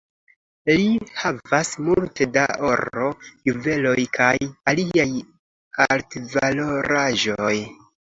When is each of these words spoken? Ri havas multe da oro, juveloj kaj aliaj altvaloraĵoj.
Ri 0.69 0.85
havas 1.23 1.67
multe 1.89 2.27
da 2.37 2.45
oro, 2.69 3.09
juveloj 3.49 4.05
kaj 4.17 4.31
aliaj 4.73 5.05
altvaloraĵoj. 5.87 7.53